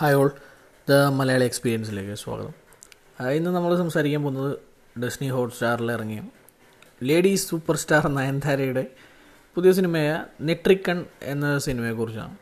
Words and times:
Hi 0.00 0.16
all 0.18 0.28
the 0.88 0.96
Malayali 1.18 1.44
എക്സ്പീരിയൻസിലേക്ക് 1.50 2.16
സ്വാഗതം. 2.20 2.52
ഇന്ന് 3.36 3.50
നമ്മൾ 3.54 3.72
സംസാരിക്കാൻ 3.80 4.20
പോകുന്നത് 4.24 4.52
ഡെസ്നി 5.02 5.28
ഹോട്ട്സ്റ്റാറിൽ 5.36 5.88
ഇറങ്ങിയ 5.94 6.20
ലേഡീസ് 7.08 7.46
സൂപ്പർ 7.50 7.76
സ്റ്റാർ 7.82 8.04
നയൻതാരയുടെ 8.18 8.84
പുതിയ 9.56 9.72
സിനിമയായ 9.78 10.12
നെട്രിക്കൺ 10.48 10.98
എന്ന 11.32 11.50
സിനിമയെക്കുറിച്ചാണ്. 11.66 12.36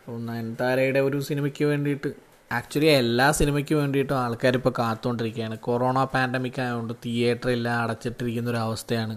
അപ്പോൾ 0.00 0.20
നയൻതാരയുടെ 0.28 1.02
ഒരു 1.08 1.20
സിനിമയ്ക്ക് 1.30 1.64
വേണ്ടിയിട്ട് 1.72 2.12
ആക്ച്വലി 2.60 2.92
എല്ലാ 3.00 3.30
സിനിമയ്ക്ക് 3.40 3.74
വേണ്ടിയിട്ടും 3.82 4.16
ആൾക്കാർ 4.24 4.54
ഇപ്പോൾ 4.60 4.74
കാത്തുകൊണ്ടിരിക്കുകയാണ്. 4.78 5.58
കൊറോണ 5.68 6.04
പാൻഡമിക് 6.16 6.62
ആയതുകൊണ്ട് 6.64 6.94
തിയേറ്റർ 6.94 7.48
തിയേറ്ററെല്ലാം 7.48 7.82
അടച്ചിട്ടിരിക്കുന്ന 7.84 8.50
ഒരു 8.50 8.62
അവസ്ഥയാണ്. 8.68 9.16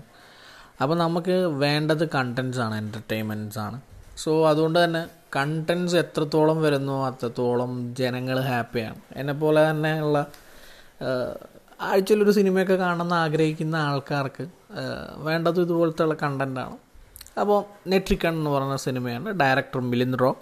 അപ്പോൾ 0.83 0.97
നമുക്ക് 1.05 1.37
വേണ്ടത് 1.65 2.05
കണ്ടൻസ് 2.19 2.61
ആണ് 2.67 2.77
എന്റർടൈൻമെന്റ്സ് 2.83 3.59
ആണ്. 3.67 3.79
സോ 4.23 4.33
അതുകൊണ്ട് 4.51 4.79
തന്നെ 4.83 5.03
കണ്ടൻസ് 5.35 5.95
എത്രത്തോളം 5.95 6.61
വരുന്നോ 6.61 7.07
അത്രത്തോളം 7.07 7.95
ജനങ്ങൾ 7.95 8.39
ഹാപ്പിയാണ് 8.39 8.95
എന്നെപ്പോലെ 9.15 9.69
തന്നെയുള്ള 9.69 10.25
ആഴ്ചയിലൊരു 11.81 12.31
സിനിമയൊക്കെ 12.31 12.73
കാണണമെന്ന് 12.73 13.15
ആഗ്രഹിക്കുന്ന 13.15 13.75
ആൾക്കാർക്ക് 13.75 14.47
വേണ്ടത് 15.17 15.61
ഇതുപോലത്തെ 15.61 16.03
ഉള്ള 16.03 16.13
കണ്ടന്റാണ് 16.13 16.77
അപ്പോൾ 17.39 17.89
നെട്രിക്കൺ 17.89 18.33
എന്ന് 18.33 18.49
പറയുന്ന 18.49 18.75
സിനിമയാണ് 18.75 19.29
ഡയറക്ടർ 19.29 19.81
മിലിന്ദ് 19.81 20.19
റോ. 20.21 20.39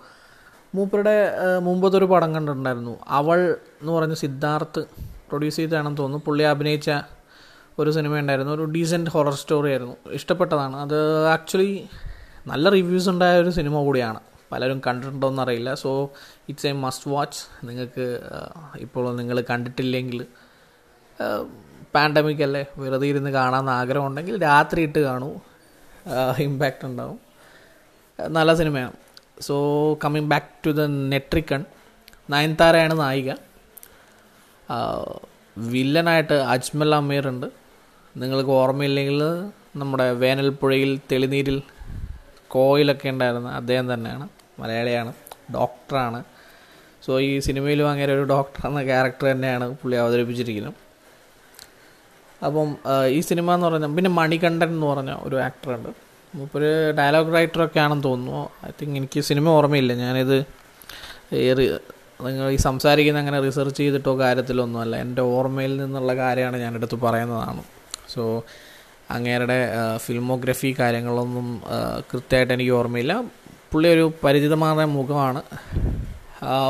മൂപ്പരുടെ 0.75 1.13
മുമ്പത്തെ 1.59 1.97
ഒരു 1.97 2.05
പടം 2.05 2.35
കണ്ടിട്ടുണ്ടായിരുന്നു. 2.35 2.97
അവൾ 3.08 3.58
എന്ന് 3.81 3.94
പറഞ്ഞ 3.94 4.13
സിദ്ധാർത്ഥ് 4.13 4.81
പ്രൊഡ്യൂസ് 5.30 5.55
ചെയ്തതാണെന്ന് 5.55 5.97
തോന്നുന്നു. 5.97 6.25
പുള്ളി 6.25 6.44
അഭിനയിച്ച 6.44 6.91
ഒരു 7.80 7.91
സിനിമ 7.91 8.19
ഉണ്ടായിരുന്നു 8.19 8.52
ഒരു 8.52 8.63
ഡീസന്റ് 8.63 9.09
ഹൊറർ 9.09 9.33
സ്റ്റോറി 9.33 9.69
ആയിരുന്നു. 9.69 9.95
ഇഷ്ടപ്പെട്ടതാണ്. 10.11 10.75
അത് 10.75 11.27
ആക്ച്വലി 11.27 11.89
നല്ല 12.47 12.69
റിവ്യൂസ് 12.69 13.09
ഉണ്ടായ 13.09 13.39
ഒരു 13.41 13.49
സിനിമ 13.49 13.75
കൂടിയാണ്. 13.80 14.28
പലരും 14.52 14.80
കണ്ടിട്ടുണ്ടോയെന്ന് 14.88 15.41
അറിയില്ല 15.45 15.71
so 15.84 15.91
it's 16.52 16.67
a 16.70 16.73
must 16.85 17.09
watch 17.13 17.41
നിങ്ങൾക്ക് 17.67 18.05
ആ, 18.35 18.39
ഇപ്പോൾ 18.85 19.05
നിങ്ങൾ 19.20 19.38
കണ്ടിട്ടില്ലെങ്കിൽ 19.52 20.22
പാൻഡമിക് 21.95 22.44
അല്ലേ 22.47 22.64
വെറുതെ 22.81 23.08
ഇരുന്ന് 23.11 23.31
കാണാമെന്ന് 23.38 23.73
ആഗ്രഹം 23.80 24.08
ഉണ്ടെങ്കിൽ 24.09 24.36
രാത്രി 24.47 24.81
ഇട്ട് 24.88 25.00
കാണൂ 25.08 25.30
ഇമ്പാക്റ്റ് 26.47 26.86
ഉണ്ടാവും 26.89 27.17
നല്ല 28.20 28.52
സിനിമയാണ്. 28.61 28.95
So 29.47 29.55
coming 30.03 30.30
back 30.33 30.50
to 30.66 30.72
the 30.80 30.83
Netrikann 31.14 31.61
നയൻതാരയാണ് 32.33 32.95
നായിക. 33.03 33.30
വില്ലനായിട്ട് 35.58 36.36
അജ്മൽ 36.53 36.92
അമീർ 37.00 37.25
ഉണ്ട്. 37.33 37.47
നിങ്ങൾക്ക് 38.16 38.53
ഓർമ്മയില്ലെങ്കിൽ 38.61 39.22
നമ്മുടെ 39.81 40.05
വേനൽപ്പുഴയിൽ 40.23 40.92
തെളിനീരിൽ 41.11 41.58
കോയിലൊക്കെ 42.55 43.08
ഉണ്ടായിരുന്ന 43.14 43.50
അദ്ദേഹം 43.59 43.88
തന്നെയാണ്. 43.94 44.25
മലയാളിയാണ് 44.61 45.11
ഡോക്ടറാണ്. 45.55 46.19
സോ 47.05 47.11
ഈ 47.27 47.31
സിനിമയിലും 47.47 47.88
അങ്ങനെ 47.91 48.11
ഒരു 48.17 48.25
ഡോക്ടർ 48.33 48.63
എന്ന 48.69 48.81
ക്യാരക്ടർ 48.91 49.25
തന്നെയാണ് 49.31 49.65
പുള്ളി 49.81 49.97
അവതരിപ്പിച്ചിരിക്കുന്നത്. 50.03 50.77
അപ്പം 52.47 52.69
ഈ 53.17 53.19
സിനിമ 53.30 53.47
എന്ന് 53.55 53.67
പറഞ്ഞാൽ 53.67 53.93
പിന്നെ 53.97 54.11
മണികണ്ഠൻ 54.19 54.69
എന്ന് 54.75 54.87
പറഞ്ഞ 54.91 55.11
ഒരു 55.27 55.37
ആക്ടറുണ്ട് 55.47 55.89
മൂപ്പര് 56.37 56.69
ഡയലോഗ് 56.97 57.31
റൈറ്ററൊക്കെ 57.35 57.80
ആണെന്ന് 57.83 58.05
തോന്നുന്നു. 58.09 58.41
ഐ 58.67 58.71
തിങ്ക് 58.80 58.97
എനിക്ക് 58.99 59.19
സിനിമ 59.30 59.45
ഓർമ്മയില്ല. 59.59 59.93
ഞാനിത് 60.05 60.37
നിങ്ങൾ 62.27 62.45
ഈ 62.55 62.57
സംസാരിക്കുന്ന 62.67 63.19
അങ്ങനെ 63.23 63.39
റിസർച്ച് 63.45 63.80
ചെയ്തിട്ടോ 63.81 64.13
കാര്യത്തിലൊന്നുമല്ല 64.21 64.95
എന്റെ 65.05 65.23
ഓർമ്മയിൽ 65.35 65.73
നിന്നുള്ള 65.81 66.13
കാര്യമാണ് 66.21 66.57
ഞാനെടുത്ത് 66.63 66.97
പറയുന്നതാണ്. 67.05 67.61
സോ 68.13 68.23
അങ്ങേരുടെ 69.15 69.57
ഫിൽമോഗ്രഫി 70.05 70.71
കാര്യങ്ങളൊന്നും 70.80 71.47
കൃത്യമായിട്ട് 72.11 72.53
എനിക്ക് 72.57 72.73
ഓർമ്മയില്ല. 72.80 73.13
പുള്ളി 73.72 73.88
ഒരു 73.95 74.06
പരിചിതമായ 74.23 74.86
മുഖമാണ്. 74.98 75.42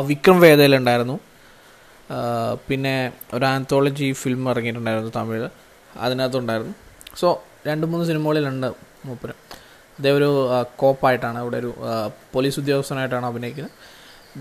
വിക്രം 0.09 0.37
വേദയിലുണ്ടായിരുന്നു. 0.45 1.17
പിന്നെ 2.67 2.93
ഒരു 3.35 3.45
ആന്തോളജി 3.53 4.07
ഫിലിം 4.21 4.43
ഇറങ്ങിയിട്ടുണ്ടായിരുന്നു 4.51 5.11
തമിഴ് 5.17 5.49
അതിനകത്തുണ്ടായിരുന്നു. 6.05 6.73
സോ 7.21 7.27
രണ്ട് 7.67 7.85
മൂന്ന് 7.91 8.05
സിനിമകളിലുണ്ട് 8.09 8.69
മൂപ്പര്. 9.07 9.35
അദ്ദേഹം 9.97 10.17
ഒരു 10.19 10.29
കോപ്പായിട്ടാണ് 10.81 11.37
ഇവിടെ 11.43 11.57
ഒരു 11.63 11.71
പോലീസ് 12.33 12.59
ഉദ്യോഗസ്ഥനായിട്ടാണ് 12.61 13.25
അഭിനയിക്കുന്നത്. 13.31 13.75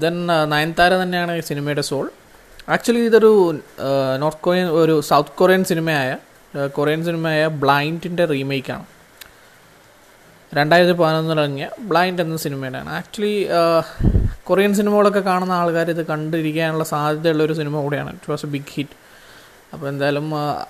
ദെൻ 0.02 0.14
നയൻതാര 0.54 0.92
തന്നെയാണ് 1.02 1.32
ഈ 1.40 1.42
സിനിമയുടെ 1.50 1.84
സോൾ 1.90 2.06
ആക്ച്വലി 2.74 3.02
ഇതൊരു 3.10 3.32
നോർത്ത് 4.22 4.42
കൊറിയൻ 4.46 4.68
ഒരു 4.80 4.94
സൗത്ത് 5.10 5.36
കൊറിയൻ 5.40 5.62
സിനിമയായ 5.70 6.10
കൊറിയൻ 6.78 7.00
സിനിമയായ 7.08 7.44
ബ്ലൈൻഡിന്റെ 7.62 8.24
റീമേക്കാണ് 8.34 8.86
രണ്ടായിരത്തി 10.56 10.92
പതിനൊന്നിൽ 10.92 11.40
ഇറങ്ങിയ 11.40 11.70
ബ്ലൈൻഡ് 11.90 12.22
എന്ന 12.22 12.36
സിനിമയുടെയാണ്. 12.36 12.90
ആക്ച്വലി 12.90 13.48
കൊറിയൻ 14.44 14.74
സിനിമകളൊക്കെ 14.74 15.20
കാണുന്ന 15.20 15.52
ആൾക്കാർ 15.52 15.90
ഇത് 15.90 16.06
കണ്ടിരിക്കാനുള്ള 16.06 16.84
സാധ്യതയുള്ള 16.84 17.42
ഒരു 17.42 17.52
സിനിമ 17.52 17.80
കൂടിയാണ്. 17.82 18.10
It 18.10 18.30
was 18.30 18.46
a 18.46 18.48
big 18.48 18.72
hit 18.76 18.96
അപ്പോൾ 19.72 19.88
എന്തായാലും 19.88 20.34
ആ, 20.34 20.66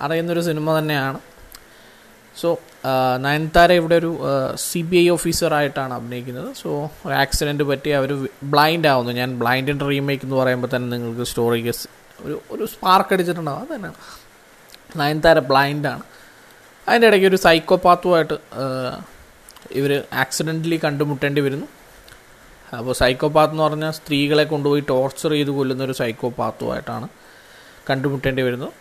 അറിയുന്നൊരു 0.00 0.40
സിനിമ 0.40 0.78
തന്നെയാണ്. 0.78 1.18
സോ 2.40 2.58
നയൻതാര 3.24 3.72
ഇവിടെ 3.72 3.94
ഒരു 3.94 4.20
സി 4.54 4.82
ബി 4.82 4.96
ഐ 4.96 5.08
ഓഫീസറായിട്ടാണ് 5.08 5.94
അഭിനയിക്കുന്നത്. 5.94 6.54
സോ 6.62 6.90
ഒരു 7.06 7.14
ആക്സിഡന്റ് 7.14 7.64
പറ്റി 7.64 7.90
അവർ 7.90 8.28
ബ്ലൈൻഡ് 8.44 8.88
ആവുന്നു. 8.88 9.12
ഞാൻ 9.12 9.38
ബ്ലൈൻഡിന്റെ 9.38 9.84
റീമേക്ക് 9.84 10.24
എന്ന് 10.24 10.36
പറയുമ്പോൾ 10.36 10.70
തന്നെ 10.76 10.88
നിങ്ങൾക്ക് 10.96 11.26
സ്റ്റോറിക്ക് 11.30 11.74
ഒരു 12.20 12.42
ഒരു 12.50 12.64
സ്പാർക്ക് 12.64 13.14
അടിച്ചിട്ടുണ്ടാവും. 13.14 13.62
അത് 13.62 13.92
നയൻതാര 15.00 15.38
ബ്ലൈൻഡാണ് 15.38 16.04
അതിന്റെ 16.86 17.06
ഇടയ്ക്ക് 17.10 17.28
ഒരു 17.32 17.38
സൈക്കോപാത്തുമായിട്ട് 17.46 18.36
ഇവർ 19.80 19.92
ആക്സിഡന്റലി 20.22 20.78
കണ്ടുമുട്ടേണ്ടി 20.84 21.40
വരുന്നു. 21.46 21.66
അപ്പോൾ 22.78 22.94
സൈക്കോപാത്ത് 23.00 23.52
എന്ന് 23.54 23.64
പറഞ്ഞാൽ 23.66 23.92
സ്ത്രീകളെ 23.98 24.44
കൊണ്ടുപോയി 24.52 24.82
ടോർച്ചർ 24.90 25.30
ചെയ്ത് 25.36 25.52
കൊല്ലുന്ന 25.56 25.82
ഒരു 25.88 25.94
സൈക്കോപാത്തുമായിട്ടാണ് 26.00 27.06
കണ്ടുമുട്ടേണ്ടി 27.88 28.42
വരുന്നത് 28.46 28.72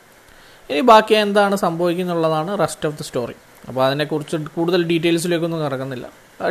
ഇനി 0.70 0.82
ബാക്കി 0.92 1.14
എന്താണ് 1.26 1.56
സംഭവിക്കുന്നുള്ളതാണ് 1.66 2.52
റെസ്റ്റ് 2.64 2.88
ഓഫ് 2.90 2.98
ദി 3.00 3.06
സ്റ്റോറി 3.08 3.36
അപ്പോൾ 3.70 3.82
അതിനെക്കുറിച്ച് 3.88 4.38
കൂടുതൽ 4.58 4.82
ഡീറ്റെയിൽസിലേക്കൊന്നും 4.92 5.60
കിടക്കുന്നില്ല 5.66 6.08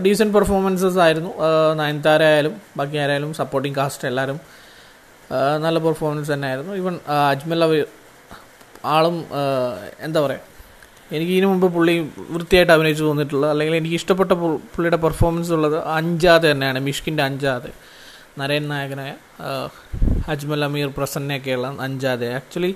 ഡീസന്റ് 0.06 0.34
പെർഫോമൻസസ് 0.36 0.98
ആയിരുന്നു. 1.04 1.30
നയൻതാര 1.80 2.22
ആയാലും 2.32 2.54
ബാക്കി 2.78 2.98
ആരായാലും 3.04 3.30
സപ്പോർട്ടിങ് 3.40 3.76
കാസ്റ്റ് 3.78 4.06
എല്ലാവരും 4.10 4.38
നല്ല 5.64 5.78
പെർഫോമൻസ് 5.86 6.30
തന്നെയായിരുന്നു. 6.34 6.72
ഈവൻ 6.80 6.94
അജ്മൽ 7.30 7.62
ആളും 8.96 9.16
എന്താ 10.06 10.20
പറയുക 10.26 10.46
എനിക്ക് 11.16 11.32
ഇതിനു 11.36 11.46
മുമ്പ് 11.52 11.66
പുള്ളി 11.74 11.94
വൃത്തിയായിട്ട് 12.34 12.72
അഭിനയിച്ചു 12.74 13.04
തോന്നിയിട്ടുള്ളത് 13.08 13.50
അല്ലെങ്കിൽ 13.52 13.76
എനിക്ക് 13.78 13.96
ഇഷ്ടപ്പെട്ട 14.00 14.32
പുള്ളിയുടെ 14.74 14.98
പെർഫോമൻസ് 15.04 15.52
ഉള്ളത് 15.56 15.78
അഞ്ചാതെ 15.98 16.46
തന്നെയാണ് 16.52 16.80
മിഷ്കിന്റെ 16.88 17.22
അഞ്ചാതെ. 17.28 17.70
നരേൻ 18.40 18.64
നായകനായ 18.72 19.12
അജ്മൽ 20.32 20.62
അമീർ 20.68 20.88
പ്രസന്നയൊക്കെയുള്ള 20.98 21.68
അഞ്ചാതെ. 21.86 22.28
ആക്ച്വലി 22.38 22.72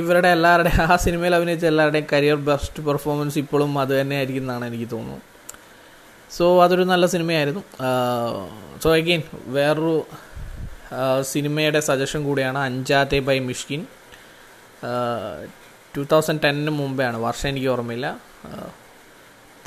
ഇവരുടെ 0.00 0.30
എല്ലാവരുടെയും 0.36 0.82
ആ 0.92 0.96
സിനിമയിൽ 1.04 1.34
അഭിനയിച്ച 1.38 1.64
എല്ലാവരുടെയും 1.72 2.06
കരിയർ 2.12 2.38
ബെസ്റ്റ് 2.50 2.80
പെർഫോമൻസ് 2.88 3.38
ഇപ്പോഴും 3.42 3.72
അത് 3.82 3.92
തന്നെയായിരിക്കും 4.00 4.44
എന്നാണ് 4.46 4.64
എനിക്ക് 4.70 4.88
തോന്നുന്നത്. 4.94 5.22
സോ 6.36 6.44
അതൊരു 6.64 6.84
നല്ല 6.92 7.04
സിനിമയായിരുന്നു. 7.14 7.62
സോ 8.82 8.88
അഗെയിൻ 9.00 9.22
വേറൊരു 9.56 9.96
സിനിമയുടെ 11.32 11.80
സജഷൻ 11.90 12.20
കൂടിയാണ് 12.28 12.58
Anjathe 12.68 13.18
by 13.28 13.38
Mysskin. 13.50 13.82
Two 15.96 16.02
thousand 16.12 16.42
ടെന്നിന് 16.44 17.02
ആണ് 17.08 17.18
വർഷം 17.26 17.48
എനിക്ക് 17.52 17.70
ഓർമ്മയില്ല. 17.74 18.08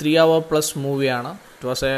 ത്രീ 0.00 0.12
അവർ 0.24 0.40
പ്ലസ് 0.50 0.72
മൂവിയാണ് 0.84 1.30
ഇറ്റ് 1.54 1.66
വാസ് 1.70 1.84
എ 1.92 1.94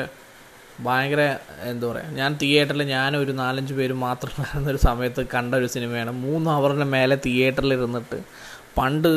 ഭയങ്കര 0.86 1.22
എന്താ 1.70 1.86
പറയുക 1.88 2.12
ഞാൻ 2.18 2.30
തിയേറ്ററിൽ 2.42 2.82
ഞാൻ 2.96 3.10
ഒരു 3.22 3.32
നാലഞ്ച് 3.40 3.74
പേര് 3.78 3.94
മാത്രം 4.04 4.32
വരുന്ന 4.42 4.68
ഒരു 4.72 4.80
സമയത്ത് 4.86 5.22
കണ്ട 5.34 5.52
ഒരു 5.60 5.68
സിനിമയാണ്. 5.74 6.12
മൂന്ന് 6.24 6.48
അവറിന് 6.58 6.86
മേലെ 6.94 7.16
തിയേറ്ററിൽ 7.26 7.72
ഇരുന്നിട്ട് 7.76 8.18
പണ്ട് 8.78 9.08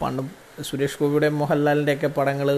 പണ്ട് 0.00 0.22
സുരേഷ് 0.68 0.98
ഗോപിയുടെ 1.00 1.28
മോഹൻലാലിന്റെയൊക്കെ 1.40 2.08
പടങ്ങൾ 2.18 2.48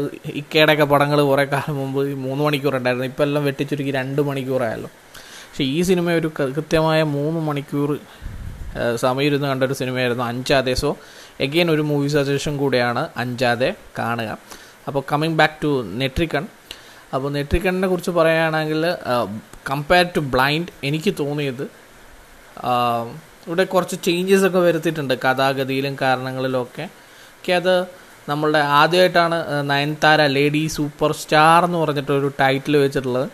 ഇക്കയുടെയൊക്കെ 0.41 0.87
പടങ്ങൾ 0.93 1.19
കുറേ 1.31 1.45
കാലം 1.55 1.77
മുമ്പ് 1.81 2.01
മൂന്ന് 2.27 2.43
മണിക്കൂർ 2.47 2.75
ഉണ്ടായിരുന്നു. 2.81 3.07
ഇപ്പം 3.13 3.25
എല്ലാം 3.29 3.43
വെട്ടിച്ചുരുക്കി 3.49 3.93
രണ്ട് 4.01 4.21
മണിക്കൂറായല്ലോ 4.29 4.91
പക്ഷേ 5.49 5.65
ഈ 5.77 5.79
സിനിമ 5.89 6.13
ഒരു 6.21 6.29
കൃത്യമായ 6.57 7.01
മൂന്ന് 7.17 7.41
മണിക്കൂർ 7.49 7.91
സമയം 9.05 9.27
ഇരുന്ന് 9.29 9.49
കണ്ടൊരു 9.53 9.77
സിനിമയായിരുന്നു 9.81 10.25
അഞ്ചാദേശോ 10.33 10.91
എഗെയിൻ 11.41 11.69
ഒരു 11.71 11.83
മൂവി 11.91 12.09
സജഷൻ 12.09 12.55
കൂടെയാണ് 12.57 13.03
അഞ്ചാതെ 13.17 13.71
കാണുക. 13.99 14.31
അപ്പോൾ 14.87 15.03
കമ്മിങ് 15.13 15.37
ബാക്ക് 15.41 15.59
ടു 15.65 15.71
നെട്രിക്കൺ 16.03 16.45
അപ്പോൾ 17.15 17.29
നെട്രിക്കണിനെ 17.33 17.89
കുറിച്ച് 17.89 18.13
പറയുകയാണെങ്കിൽ 18.19 18.83
കമ്പയർ 19.71 20.07
ടു 20.17 20.21
ബ്ലൈൻഡ് 20.35 20.73
എനിക്ക് 20.89 21.15
തോന്നിയത് 21.21 21.65
ഇവിടെ 23.47 23.65
കുറച്ച് 23.65 23.97
ചേഞ്ചസ് 24.07 24.45
ഒക്കെ 24.49 24.59
വരുത്തിയിട്ടുണ്ട്. 24.59 25.15
കഥാഗതിയിലും 25.25 25.95
കാരണങ്ങളിലൊക്കെ 26.03 26.85
ഒക്കെ. 27.43 27.53
അത് 27.61 27.75
നമ്മളുടെ 28.31 28.61
ആദ്യമായിട്ടാണ് 28.81 29.37
നയൻതാര 29.71 30.21
ലേഡി 30.37 30.63
സൂപ്പർ 30.77 31.13
സ്റ്റാർ 31.13 31.65
എന്ന് 31.65 31.79
പറഞ്ഞിട്ട് 31.79 32.13
ഒരു 32.13 32.29
ടൈറ്റിൽ 32.41 32.77
വെച്ചിട്ടുള്ളത്. 32.77 33.29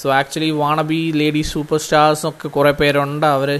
So 0.00 0.06
actually 0.18 0.50
wannabe 0.60 1.00
lady 1.20 1.42
superstars 1.86 2.24
ഒക്കെ 2.30 2.48
കുറേ 2.56 2.72
പേരുണ്ട്. 2.80 3.26
അവർ 3.26 3.50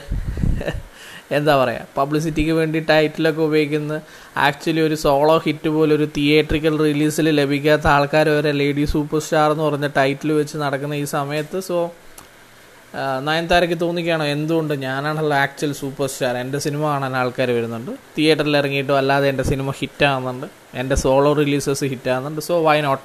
എന്താ 1.31 1.57
പറയുക 1.57 1.87
പബ്ലിസിറ്റിക്ക് 1.97 2.53
വേണ്ടി 2.53 2.79
ടൈറ്റിലൊക്കെ 2.89 3.43
ഉപയോഗിക്കുന്ന 3.43 3.97
ആക്ച്വലി 4.37 4.81
ഒരു 4.81 4.95
സോളോ 4.95 5.39
ഹിറ്റ് 5.39 5.69
പോലെ 5.69 5.95
ഒരു 5.95 6.05
തിയേറ്ററിക്കൽ 6.17 6.79
റിലീസിൽ 6.79 7.31
ലഭിക്കാത്ത 7.31 7.87
ആൾക്കാർ 7.87 8.29
വരെ 8.29 8.53
ലേഡി 8.53 8.85
സൂപ്പർ 8.85 9.21
സ്റ്റാർ 9.21 9.51
എന്ന് 9.51 9.65
പറഞ്ഞ 9.65 9.87
ടൈറ്റിൽ 9.97 10.33
വെച്ച് 10.33 10.57
നടക്കുന്ന 10.57 10.95
ഈ 10.95 11.05
സമയത്ത് 11.05 11.61
സോ 11.61 11.79
നയൻതാരയ്ക്ക് 13.23 13.81
തോന്നിക്കുകയാണോ 13.81 14.25
എന്തുകൊണ്ട് 14.27 14.75
ഞാനാണല്ലോ 14.75 15.37
ആക്ച്വൽ 15.37 15.73
സൂപ്പർ 15.73 16.07
സ്റ്റാർ 16.07 16.37
എന്റെ 16.37 16.59
സിനിമ 16.59 16.83
കാണാൻ 16.91 17.17
ആൾക്കാർ 17.17 17.51
വരുന്നുണ്ട്. 17.51 17.91
തിയേറ്ററിൽ 18.19 18.57
ഇറങ്ങിയിട്ടും 18.57 18.97
അല്ലാതെ 18.99 19.29
എന്റെ 19.29 19.43
സിനിമ 19.43 19.71
ഹിറ്റാകുന്നുണ്ട് 19.71 20.47
എന്റെ 20.75 20.95
സോളോ 20.95 21.33
റിലീസസ് 21.33 21.85
ഹിറ്റാകുന്നുണ്ട് 21.85 22.41
സോ 22.41 22.63
വൈ 22.63 22.81
നോട്ട് 22.81 23.05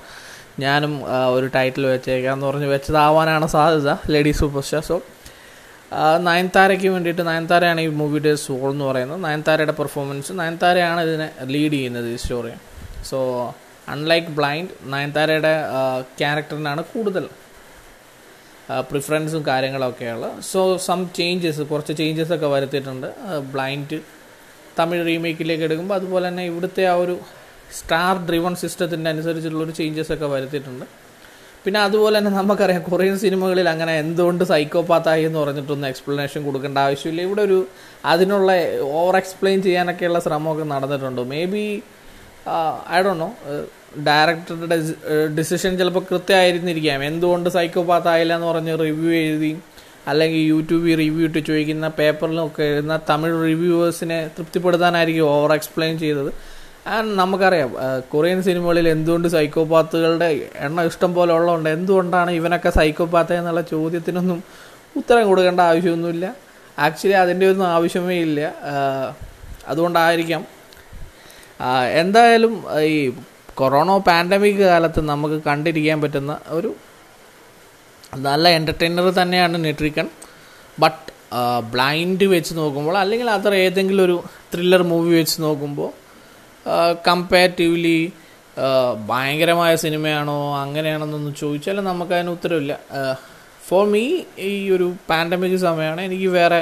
ഞാനും 0.60 0.94
ഒരു 1.32 1.46
ടൈറ്റിൽ 1.48 1.86
വെച്ചേക്കാം 1.86 2.34
എന്ന് 2.34 2.48
പറഞ്ഞ് 2.48 2.66
വെച്ചതാവാനാണ് 2.66 3.48
സാധ്യത 3.48 3.94
ലേഡി 4.10 4.32
സൂപ്പർ 4.32 4.62
സ്റ്റാർ 4.62 4.82
സോ 4.82 4.98
നയൻതാരയ്ക്ക് 6.28 6.90
വേണ്ടിയിട്ട് 6.96 7.24
നയൻതാരയാണ് 7.32 7.82
ഈ 7.88 7.90
മൂവിയുടെ 8.00 8.32
സോൾ 8.46 8.68
എന്ന് 8.72 8.86
പറയുന്നത്. 8.90 9.20
നയൻതാരയുടെ 9.28 9.76
പെർഫോമൻസ് 9.80 10.32
നയൻതാരയാണ് 10.40 11.02
ഇതിനെ 11.08 11.28
ലീഡ് 11.54 11.76
ചെയ്യുന്നത് 11.78 12.08
ഈ 12.14 12.18
സ്റ്റോറി 12.24 12.54
സോ 13.10 13.20
അൺലൈക്ക് 13.94 14.32
ബ്ലൈൻഡ് 14.40 14.74
നയൻതാരയുടെ 14.94 15.54
ക്യാരക്ടറിനാണ് 16.20 16.84
കൂടുതൽ 16.94 17.26
പ്രിഫറൻസും 18.92 19.42
കാര്യങ്ങളൊക്കെയുള്ള. 19.50 20.28
സോ 20.52 20.62
സം 20.88 21.00
ചേഞ്ചസ് 21.18 21.64
കുറച്ച് 21.72 21.94
ചേഞ്ചസ് 22.02 22.34
ഒക്കെ 22.38 22.48
വരുത്തിയിട്ടുണ്ട്. 22.56 23.08
ബ്ലൈൻഡ് 23.54 24.00
തമിഴ് 24.80 25.04
റീമേക്കിലേക്ക് 25.10 25.64
എടുക്കുമ്പോൾ 25.68 25.98
അതുപോലെ 26.00 26.26
തന്നെ 26.30 26.46
ഇവിടുത്തെ 26.52 26.86
ആ 26.92 26.96
ഒരു 27.04 27.16
സ്റ്റാർ 27.80 28.16
ഡ്രിവൺ 28.30 28.54
സിസ്റ്റത്തിന്റെ 28.62 29.10
അനുസരിച്ചുള്ളൊരു 29.14 29.74
ചേഞ്ചസ് 29.82 30.12
ഒക്കെ 30.16 30.28
വരുത്തിയിട്ടുണ്ട്. 30.36 30.86
പിന്നെ 31.66 31.80
അതുപോലെ 31.88 32.16
തന്നെ 32.20 32.32
നമുക്കറിയാം 32.40 32.82
കൊറിയൻ 32.90 33.16
സിനിമകളിൽ 33.24 33.68
അങ്ങനെ 33.74 33.94
എന്തുകൊണ്ട് 34.04 34.44
സൈക്കോപാത്തായി 34.52 35.24
എന്ന് 35.28 35.40
പറഞ്ഞിട്ടൊന്നും 35.44 35.88
എക്സ്പ്ലനേഷൻ 35.92 36.42
കൊടുക്കേണ്ട 36.48 36.78
ആവശ്യമില്ല. 36.88 37.22
ഇവിടെ 37.28 37.42
ഒരു 37.48 37.60
അതിനുള്ള 38.12 38.50
ഓവർ 39.00 39.16
എക്സ്പ്ലെയിൻ 39.22 39.60
ചെയ്യാനൊക്കെയുള്ള 39.68 40.20
ശ്രമമൊക്കെ 40.26 40.66
നടന്നിട്ടുണ്ട്. 40.74 41.22
മേ 41.34 41.42
ബി 41.54 41.66
ഐ 42.98 43.00
ഡോ 43.06 43.14
നോ 43.24 43.30
ഡയറക്ടറുടെ 44.08 44.78
ഡിസിഷൻ 45.38 45.72
ചിലപ്പോൾ 45.80 46.04
കൃത്യമായിരുന്നിരിക്കാം. 46.12 47.00
എന്തുകൊണ്ട് 47.10 47.48
സൈക്കോപാത്ത് 47.58 48.10
ആയില്ല 48.14 48.34
എന്ന് 48.38 48.48
പറഞ്ഞ് 48.52 48.74
റിവ്യൂ 48.86 49.12
എഴുതി 49.22 49.52
അല്ലെങ്കിൽ 50.12 50.42
യൂട്യൂബിൽ 50.54 50.96
റിവ്യൂ 51.04 51.24
ഇട്ട് 51.28 51.40
ചോദിക്കുന്ന 51.50 51.88
പേപ്പറിലൊക്കെ 52.00 52.64
എഴുതുന്ന 52.72 52.96
തമിഴ് 53.10 53.38
റിവ്യൂവേഴ്സിനെ 53.50 54.20
തൃപ്തിപ്പെടുത്താനായിരിക്കും 54.38 55.30
ഓവർ 55.36 55.52
എക്സ്പ്ലെയിൻ 55.58 55.96
ചെയ്തത്. 56.04 56.32
നമുക്കറിയാം. 57.20 57.70
കൊറിയൻ 58.12 58.40
സിനിമകളിൽ 58.44 58.90
എന്തുകൊണ്ട് 58.90 59.28
സൈക്കോപാത്തുകളുടെ 59.28 60.28
എണ്ണം 60.66 60.84
ഇഷ്ടം 60.90 61.12
പോലെ 61.16 61.34
ഉള്ളതുകൊണ്ട് 61.34 61.70
എന്തുകൊണ്ടാണ് 61.70 62.32
ഇവനൊക്കെ 62.32 62.70
സൈക്കോപാത്ത 62.70 63.34
എന്നുള്ള 63.34 63.62
ചോദ്യത്തിനൊന്നും 63.62 64.44
ഉത്തരം 65.00 65.28
കൊടുക്കേണ്ട 65.30 65.62
ആവശ്യമൊന്നുമില്ല. 65.70 66.26
ആക്ച്വലി 66.86 67.16
അതിന്റെ 67.24 67.46
ഒന്നും 67.52 67.68
ആവശ്യമേ 67.68 68.18
ഇല്ല. 68.28 68.42
അതുകൊണ്ടായിരിക്കാം. 69.68 70.44
എന്തായാലും 72.02 72.54
ഈ 72.92 72.96
കൊറോണ 73.60 73.98
പാൻഡമിക് 74.08 74.64
കാലത്ത് 74.70 75.02
നമുക്ക് 75.10 75.38
കണ്ടിരിക്കാൻ 75.50 76.02
പറ്റുന്ന 76.02 76.34
ഒരു 76.58 76.76
നല്ല 78.28 78.48
എന്റർടൈനർ 78.60 79.06
തന്നെയാണ് 79.22 79.66
നെട്രിക്കൺ. 79.66 80.08
ബട്ട് 80.80 81.04
ബ്ലൈൻഡ് 81.74 82.26
വെച്ച് 82.26 82.54
നോക്കുമ്പോൾ 82.58 82.98
അല്ലെങ്കിൽ 82.98 83.30
അതർ 83.30 83.54
ഏതെങ്കിലും 83.56 84.04
ഒരു 84.04 84.24
ത്രില്ലർ 84.54 84.82
മൂവി 84.92 85.12
വെച്ച് 85.20 85.42
നോക്കുമ്പോൾ 85.42 85.92
കമ്പാരിറ്റീവ്ലി 87.08 88.00
ഭയങ്കരമായ 89.10 89.72
സിനിമയാണോ 89.76 90.38
അങ്ങനെയാണെന്നൊന്നും 90.64 91.34
ചോദിച്ചാൽ 91.42 91.80
നമുക്കതിന് 91.90 92.32
ഉത്തരവില്ല. 92.36 92.74
ഫോർ 93.68 93.84
മീ 93.94 94.04
ഈ 94.50 94.52
ഒരു 94.76 94.88
പാൻഡമിക് 95.10 95.58
സമയമാണ് 95.68 96.02
എനിക്ക് 96.02 96.28
വേറെ 96.40 96.62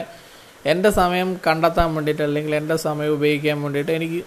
എന്റെ 0.71 0.89
സമയം 0.99 1.29
കണ്ടെത്താൻ 1.47 1.89
വേണ്ടിയിട്ട് 1.95 2.23
അല്ലെങ്കിൽ 2.27 2.55
എന്റെ 2.55 2.75
സമയം 2.87 3.11
ഉപയോഗിക്കാൻ 3.17 3.57
വേണ്ടിയിട്ട് 3.63 3.91
എനിക്ക് 3.91 4.21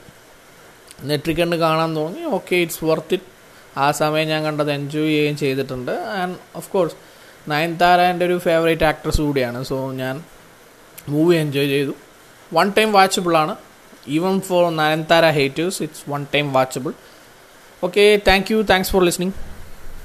നെറ്റിക്കണ്ട് 1.11 1.57
കാണാൻ 1.57 1.91
തോന്നി. 1.97 2.23
ഓക്കെ 2.37 2.55
ഇറ്റ്സ് 2.65 2.85
വർത്ത് 2.91 3.15
ഇറ്റ് 3.19 3.31
ആ 3.85 3.87
സമയം 4.01 4.27
ഞാൻ 4.33 4.41
കണ്ടത് 4.45 4.71
എൻജോയ് 4.79 5.09
ചെയ്യുകയും 5.09 5.37
ചെയ്തിട്ടുണ്ട്. 5.43 5.93
ആൻഡ് 6.21 6.37
ഓഫ് 6.59 6.69
കോഴ്സ് 6.75 6.97
നയൻതാര 7.53 8.01
എന്റെ 8.13 8.25
ഒരു 8.29 8.37
ഫേവറേറ്റ് 8.47 8.87
ആക്ട്രസ് 8.91 9.21
കൂടിയാണ്. 9.27 9.59
സോ 9.71 9.77
ഞാൻ 10.03 10.17
മൂവി 11.09 11.35
എൻജോയ് 11.37 11.71
ചെയ്തു. 11.77 11.95
One 12.59 12.69
time 12.79 12.91
watchable 12.99 13.37
even 14.07 14.41
for 14.41 14.71
Narantara 14.71 15.33
haters 15.33 15.81
it's 15.81 16.07
one 16.07 16.27
time 16.27 16.53
watchable. 16.53 16.95
Okay 17.83 18.19
thank 18.19 18.51
you. 18.51 18.65
Thanks 18.65 18.89
for 18.91 19.03
listening. 19.03 19.33